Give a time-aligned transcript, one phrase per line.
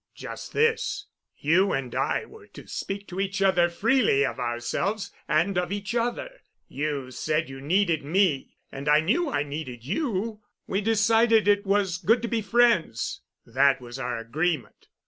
[0.15, 1.05] "Just this:
[1.37, 5.93] You and I were to speak to each other freely of ourselves and of each
[5.93, 6.39] other.
[6.67, 10.41] You said you needed me, and I knew I needed you.
[10.65, 13.21] We decided it was good to be friends.
[13.45, 14.87] That was our agreement.